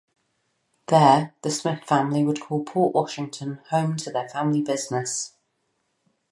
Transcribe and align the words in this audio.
There, 0.87 1.35
the 1.43 1.51
Smith 1.51 1.83
family 1.83 2.23
would 2.23 2.41
call 2.41 2.63
Port 2.63 2.95
Washington 2.95 3.59
home 3.69 3.97
to 3.97 4.09
their 4.09 4.27
family 4.27 4.63
business. 4.63 5.33